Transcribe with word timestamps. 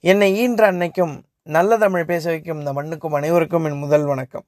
என்னை 0.00 0.36
ஈன்ற 0.38 0.72
அன்னைக்கும் 0.72 1.14
நல்ல 1.42 1.78
தமிழ் 1.78 2.04
பேச 2.04 2.30
வைக்கும் 2.30 2.58
இந்த 2.58 2.72
மண்ணுக்கும் 2.72 3.12
அனைவருக்கும் 3.12 3.64
என் 3.64 3.78
முதல் 3.78 4.04
வணக்கம். 4.04 4.44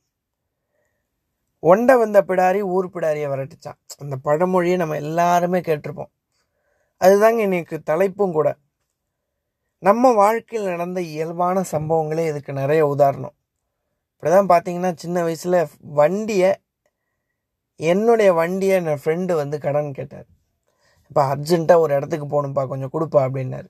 ஒண்டை 1.63 1.99
வந்த 1.99 2.23
பிடாரி 2.23 2.61
ஊர் 2.61 2.89
பிடாரியை 2.95 3.29
விரட்டுச்சான். 3.33 3.79
அந்த 3.99 4.17
பழமொழியை 4.17 4.77
நம்ம 4.77 4.97
எல்லாருமே 4.97 5.61
கேட்டிருப்போம். 5.61 6.11
அதுதாங்க 7.01 7.39
இன்னைக்கு 7.39 7.81
தலைப்பும் 7.85 8.33
கூட. 8.33 8.57
நம்ம 9.79 10.13
வாழ்க்கையில் 10.13 10.69
நடந்த 10.69 11.01
இயல்பான 11.01 11.65
சம்பவங்களே 11.73 12.27
இதுக்கு 12.27 12.53
நிறைய 12.53 12.87
உதாரணம். 12.87 13.35
இப்படிதான் 14.15 14.51
பார்த்தீங்கன்னா 14.55 14.95
சின்ன 14.95 15.23
வயசில் 15.23 15.69
வண்டியை 15.81 16.53
என்னுடைய 17.77 18.33
வண்டியை 18.33 18.77
என் 18.85 19.03
ஃப்ரெண்டு 19.05 19.35
வந்து 19.35 19.59
கடன் 19.59 19.93
கேட்டார். 19.93 20.27
இப்போ 21.09 21.37
அர்ஜென்ட்டாக 21.37 21.79
ஒரு 21.79 21.95
இடத்துக்கு 21.95 22.27
போகணும்ப்பா 22.27 22.67
கொஞ்சம் 22.67 22.95
கொடுப்பா 22.95 23.23
அப்படின்னாரு. 23.29 23.69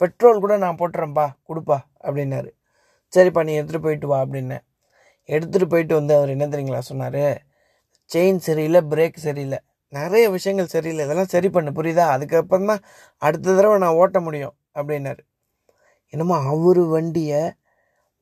பெட்ரோல் 0.00 0.42
கூட 0.44 0.54
நான் 0.64 0.78
போட்டுறேன்ப்பா 0.80 1.26
கொடுப்பா 1.48 1.78
அப்படின்னாரு. 2.06 2.50
சரிப்பா 3.14 3.42
நீ 3.48 3.52
எடுத்துகிட்டு 3.58 3.86
போயிட்டு 3.86 4.08
வா 4.12 4.18
அப்படின்னேன். 4.24 4.64
எடுத்துகிட்டு 5.28 5.68
போயிட்டு 5.74 5.94
வந்து 5.98 6.12
அவர் 6.18 6.32
என்ன 6.34 6.46
தெரியுங்களா 6.52 6.82
சொன்னார்? 6.90 7.22
செயின் 8.10 8.40
சரியில்லை 8.48 8.80
பிரேக் 8.92 9.24
சரியில்லை. 9.26 9.58
நிறைய 9.92 10.24
விஷயங்கள் 10.36 10.72
சரியில்லை. 10.74 11.02
இதெல்லாம் 11.06 11.32
சரி 11.34 11.48
பண்ணு 11.56 11.70
புரியுதா? 11.78 12.04
அதுக்கப்புறம் 12.14 12.70
தான் 12.70 12.82
அடுத்த 13.26 13.54
தடவை 13.58 13.76
நான் 13.84 13.98
ஓட்ட 14.02 14.18
முடியும் 14.26 14.54
அப்படின்னாரு. 14.78 15.22
என்னமோ 16.14 16.36
அவர் 16.52 16.82
வண்டியை 16.94 17.40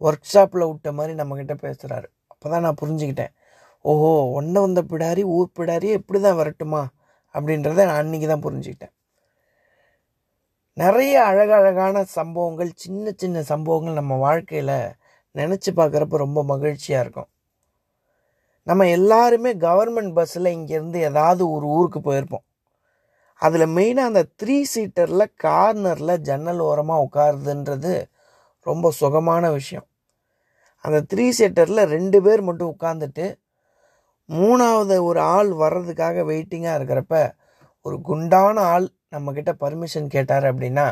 ஒர்க் 0.07 0.31
ஷாப்பில் 0.33 0.69
விட்ட 0.71 0.89
மாதிரி 0.99 1.13
நம்மக்கிட்ட 1.21 1.55
பேசுகிறாரு 1.65 2.09
அப்போ 2.33 2.47
தான் 2.53 2.65
நான் 2.67 2.79
புரிஞ்சுக்கிட்டேன். 2.83 3.33
ஓஹோ 3.91 4.11
ஒன்றை 4.39 4.61
வந்த 4.67 4.81
பிடாரி 4.91 5.23
ஊர் 5.37 5.49
பிடாரி 5.59 5.89
எப்படி 5.99 6.19
தான் 6.27 6.39
வரட்டுமா 6.41 6.83
அப்படின்றத 7.35 7.85
நான் 7.91 8.01
அன்றைக்கி 8.03 8.27
தான் 8.33 8.45
புரிஞ்சுக்கிட்டேன். 8.47 8.93
நிறைய 10.77 11.25
அழகழகான 11.25 11.97
சம்பவங்கள் 12.05 12.71
சின்ன 12.75 13.13
சின்ன 13.17 13.43
சம்பவங்கள் 13.43 13.93
நம்ம 13.93 14.15
வாழ்க்கையில் 14.17 14.79
நினச்சி 15.35 15.71
பார்க்குறப்ப 15.77 16.17
ரொம்ப 16.17 16.41
மகிழ்ச்சியாக 16.45 17.05
இருக்கும். 17.05 17.29
நம்ம 18.63 18.89
எல்லாருமே 18.89 19.51
கவர்மெண்ட் 19.57 20.13
பஸ்ஸில் 20.13 20.51
இங்கேருந்து 20.57 20.99
ஏதாவது 21.11 21.43
ஒரு 21.51 21.67
ஊருக்கு 21.67 22.01
போயிருப்போம். 22.01 22.45
அதில் 23.43 23.67
மெயினாக 23.77 24.11
அந்த 24.11 24.23
த்ரீ 24.43 24.57
சீட்டரில் 24.75 25.27
கார்னரில் 25.43 26.15
ஜன்னல் 26.21 26.59
ஓரமாக 26.59 27.07
உட்காருதுன்றது 27.07 27.95
ரொம்ப 28.67 28.91
சுகமான 28.91 29.51
விஷயம். 29.51 29.87
அந்த 30.85 30.99
த்ரீ 31.13 31.27
சீட்டரில் 31.39 31.85
ரெண்டு 31.87 32.23
பேர் 32.23 32.43
மட்டும் 32.43 32.75
உட்காந்துட்டு 32.79 33.27
மூணாவது 34.29 34.97
ஒரு 35.03 35.21
ஆள் 35.21 35.51
வர்றதுக்காக 35.53 36.19
வெயிட்டிங்காக 36.31 36.79
இருக்கிறப்ப 36.79 37.15
ஒரு 37.87 38.01
குண்டான 38.01 38.57
ஆள் 38.75 38.87
நம்மக்கிட்ட 39.15 39.53
பர்மிஷன் 39.65 40.13
கேட்டார் 40.15 40.47
அப்படின்னா 40.51 40.87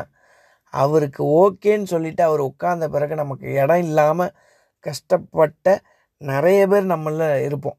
அவருக்கு 0.73 1.21
ஓகேன்னு 1.41 1.87
சொல்லிவிட்டு 1.93 2.23
அவர் 2.23 2.41
உட்கார்ந்த 2.49 2.85
பிறகு 2.89 3.15
நமக்கு 3.15 3.47
இடம் 3.61 3.83
இல்லாமல் 3.87 4.35
கஷ்டப்பட்ட 4.85 5.75
நிறைய 6.21 6.61
பேர் 6.71 6.85
நம்மள 6.85 7.25
இருப்போம். 7.47 7.77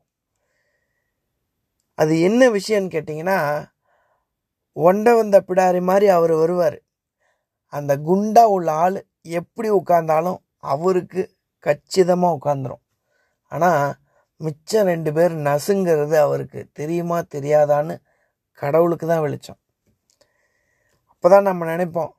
அது 1.99 2.13
என்ன 2.21 2.43
விஷயம்னு 2.51 2.95
கேட்டிங்கன்னா 2.95 3.39
ஒண்ட 4.77 5.09
வந்த 5.17 5.37
பிடாரி 5.49 5.81
மாதிரி 5.91 6.07
அவர் 6.09 6.35
வருவார். 6.43 6.79
அந்த 7.73 7.93
குண்டா 8.09 8.43
உள்ள 8.57 8.69
ஆள் 8.85 8.97
எப்படி 9.41 9.69
உட்காந்தாலும் 9.71 10.39
அவருக்கு 10.75 11.23
கச்சிதமாக 11.67 12.37
உட்காந்துரும் 12.39 12.83
ஆனால் 13.53 13.85
மிச்சம் 14.41 14.89
ரெண்டு 14.93 15.11
பேர் 15.13 15.35
நசுங்கிறது 15.49 16.17
அவருக்கு 16.27 16.61
தெரியுமா 16.73 17.19
தெரியாதான்னு 17.35 17.95
கடவுளுக்கு 18.63 19.07
தான் 19.07 19.25
வெளிச்சம். 19.27 19.61
அப்போ 21.25 21.33
தான் 21.33 21.47
நம்ம 21.49 21.67
நினைப்போம் 21.71 22.11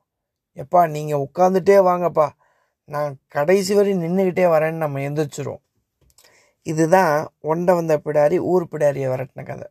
எப்பா 0.56 0.80
நீங்கள் 0.94 1.20
உட்காந்துட்டே 1.24 1.74
வாங்கப்பா 1.88 2.24
நான் 2.94 3.10
கடைசி 3.34 3.72
வரை 3.76 3.92
நின்றுக்கிட்டே 4.00 4.46
வரேன்னு 4.52 4.82
நம்ம 4.84 5.00
எந்திரிச்சிருவோம். 5.08 5.60
இதுதான் 6.66 7.12
ஒண்டை 7.50 7.72
வந்த 7.78 7.96
பிடாரி 8.06 8.38
ஊர் 8.52 8.64
பிடாரியை 8.72 9.08
விரட்டின 9.12 9.44
கதை. 9.50 9.66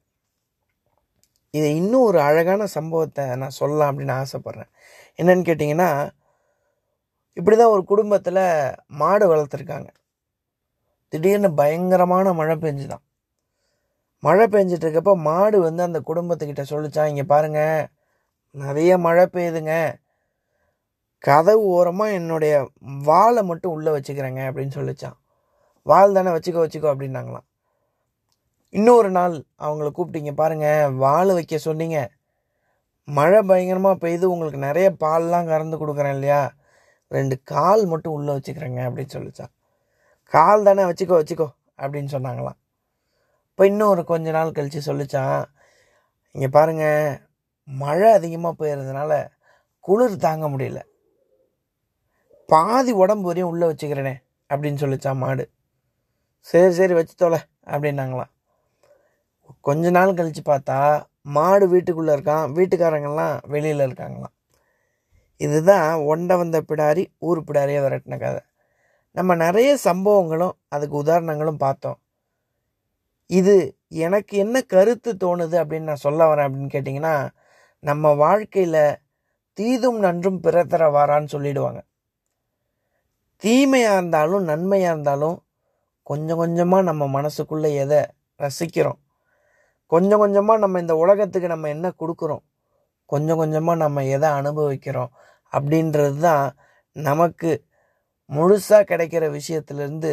இது 1.54 1.68
இன்னும் 1.80 2.06
ஒரு 2.10 2.20
அழகான 2.28 2.68
சம்பவத்தை 2.76 3.26
நான் 3.42 3.58
சொல்லலாம் 3.58 3.92
அப்படின்னு 3.92 4.16
ஆசைப்பட்றேன். 4.22 4.70
என்னன்னு 5.20 5.44
கேட்டிங்கன்னா 5.50 5.90
இப்படி 7.38 7.58
தான் 7.62 7.74
ஒரு 7.76 7.84
குடும்பத்தில் 7.92 8.42
மாடு 9.02 9.28
வளர்த்துருக்காங்க. 9.34 9.92
திடீர்னு 11.14 11.52
பயங்கரமான 11.60 12.34
மழை 12.40 12.58
பெஞ்சுதான். 12.64 13.04
மழை 14.24 14.48
பெஞ்சிட்டு 14.56 14.88
இருக்கப்போ 14.88 15.16
மாடு 15.30 15.60
வந்து 15.68 15.84
அந்த 15.90 16.02
குடும்பத்துக்கிட்ட 16.12 16.66
சொல்லிச்சான் 16.74 17.12
இங்கே 17.14 17.28
பாருங்கள் 17.36 17.94
நிறைய 18.64 18.92
மழை 19.06 19.26
பெய்யுதுங்க. 19.36 19.74
கதவு 21.28 21.64
ஓரமாக 21.78 22.18
என்னுடைய 22.20 22.54
வாழை 23.10 23.42
மட்டும் 23.50 23.76
உள்ளே 23.76 23.92
வச்சுக்கிறேங்க 23.96 24.42
அப்படின்னு 24.50 24.78
சொல்லிச்சான். 24.80 25.18
வால் 25.90 26.16
தானே 26.18 26.32
வச்சுக்கோ 26.36 26.64
வச்சுக்கோ 26.66 26.92
அப்படின்னாங்களாம். 26.94 27.46
இன்னொரு 28.74 29.10
நாள் 29.18 29.36
அவங்கள 29.66 29.88
கூப்பிட்டீங்க 29.98 30.32
பாருங்கள் 30.42 30.94
வாழை 31.04 31.34
வைக்க 31.38 31.58
சொன்னீங்க. 31.68 31.98
மழை 33.18 33.40
பயங்கரமாக 33.50 34.02
பெய்து 34.04 34.26
உங்களுக்கு 34.34 34.60
நிறைய 34.68 34.88
பால்லாம் 35.04 35.50
கறந்து 35.52 35.76
கொடுக்குறேன் 35.82 36.16
இல்லையா? 36.18 36.42
ரெண்டு 37.16 37.36
கால் 37.54 37.84
மட்டும் 37.92 38.16
உள்ளே 38.18 38.32
வச்சுக்கிறேங்க 38.38 38.80
அப்படின்னு 38.88 39.16
சொல்லிச்சான். 39.18 39.52
கால் 40.34 40.68
தானே 40.68 40.84
வச்சுக்கோ 40.90 41.18
வச்சுக்கோ 41.22 41.48
அப்படின்னு 41.82 42.10
சொன்னாங்களாம். 42.16 42.58
இப்போ 43.50 43.66
இன்னும் 43.72 43.92
ஒரு 43.94 44.04
கொஞ்ச 44.12 44.32
நாள் 44.38 44.56
கழித்து 44.56 44.80
சொல்லிச்சான் 44.88 45.38
இங்கே 46.36 46.50
பாருங்க 46.58 46.86
மழை 47.68 48.12
அதிகமாக 48.12 48.56
பெய்யறதுனால 48.60 49.28
குளிர் 49.80 50.18
தாங்க 50.18 50.48
முடியல. 50.50 50.80
பாதி 52.46 52.92
உடம்பு 52.92 53.26
வரையும் 53.26 53.50
உள்ளே 53.50 53.68
வச்சுக்கிறேனே 53.68 54.16
அப்படின்னு 54.54 54.82
சொல்லிச்சான் 54.82 55.16
மாடு. 55.16 55.50
சரி 56.40 56.74
சரி 56.74 56.94
வச்சு 56.94 57.16
தொலை 57.16 57.40
அப்படின்னாங்களாம். 57.66 58.32
கொஞ்ச 59.62 59.90
நாள் 59.90 60.14
கழித்து 60.14 60.42
பார்த்தா 60.42 61.04
மாடு 61.22 61.68
வீட்டுக்குள்ளே 61.68 62.14
இருக்கான் 62.14 62.52
வீட்டுக்காரங்கெல்லாம் 62.58 63.40
வெளியில் 63.48 63.80
இருக்காங்களாம். 63.80 64.34
இதுதான் 65.38 66.00
ஒண்டை 66.00 66.38
வந்த 66.38 66.62
பிடாரி 66.62 67.06
ஊர் 67.18 67.44
பிடாரியை 67.44 67.82
விரட்டின 67.86 68.20
கதை. 68.20 68.40
நம்ம 69.12 69.36
நிறைய 69.36 69.78
சம்பவங்களும் 69.84 70.56
அதுக்கு 70.68 70.98
உதாரணங்களும் 70.98 71.58
பார்த்தோம். 71.58 72.00
இது 73.26 73.78
எனக்கு 73.88 74.38
என்ன 74.38 74.62
கருத்து 74.62 75.14
தோணுது 75.14 75.56
அப்படின்னு 75.62 75.90
நான் 75.90 75.96
சொல்ல 75.96 76.36
வரேன் 76.36 76.48
அப்படின்னு 76.48 76.74
கேட்டிங்கன்னா 76.76 77.30
நம்ம 77.86 78.14
வாழ்க்கையில் 78.16 78.84
தீதும் 79.58 80.00
நன்றும் 80.00 80.40
பிறத்தர 80.46 80.84
வாரான்னு 80.96 81.34
சொல்லிடுவாங்க. 81.36 81.80
தீமையாக 83.44 83.98
இருந்தாலும் 83.98 84.44
நன்மையாக 84.44 84.94
இருந்தாலும் 84.94 85.38
கொஞ்சம் 86.04 86.38
கொஞ்சமாக 86.38 86.88
நம்ம 86.90 87.04
மனசுக்குள்ளே 87.18 87.70
எதை 87.84 88.02
ரசிக்கிறோம். 88.40 89.00
கொஞ்சம் 89.92 90.20
கொஞ்சமாக 90.20 90.60
நம்ம 90.60 90.80
இந்த 90.80 90.96
உலகத்துக்கு 90.96 91.48
நம்ம 91.48 91.70
என்ன 91.70 91.88
கொடுக்குறோம்? 92.02 92.44
கொஞ்சம் 93.10 93.38
கொஞ்சமாக 93.38 93.82
நம்ம 93.84 94.04
எதை 94.16 94.30
அனுபவிக்கிறோம்? 94.40 95.12
அப்படின்றது 95.54 96.18
தான் 96.20 96.46
நமக்கு 96.96 97.52
முழுசாக 98.30 98.88
கிடைக்கிற 98.92 99.24
விஷயத்துலேருந்து 99.38 100.12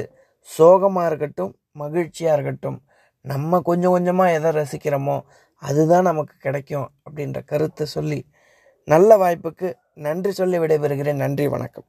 சோகமாக 0.50 1.08
இருக்கட்டும் 1.10 1.52
மகிழ்ச்சியாக 1.72 2.34
இருக்கட்டும் 2.36 2.78
நம்ம 3.24 3.60
கொஞ்சம் 3.60 3.90
கொஞ்சமாக 3.90 4.32
எதை 4.32 4.50
ரசிக்கிறோமோ 4.50 5.16
அதுதான் 5.62 6.02
நமக்கு 6.02 6.34
கிடைக்கும் 6.38 6.88
அப்படின்ற 7.04 7.38
கருத்தை 7.44 7.86
சொல்லி 7.86 8.20
நல்ல 8.88 9.16
வாய்ப்புக்கு 9.16 9.68
நன்றி 9.94 10.32
சொல்லி 10.32 10.58
விடைபெறுகிறேன். 10.58 11.22
நன்றி 11.24 11.48
வணக்கம். 11.48 11.86